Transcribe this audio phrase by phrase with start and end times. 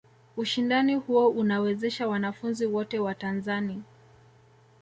[0.37, 3.83] Ushindani huo unawezesha wanafunzi wote wa Tanzani